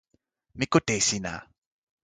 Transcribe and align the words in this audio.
mi 0.57 0.65
kute 0.71 0.93
e 0.99 1.01
sina. 1.07 1.33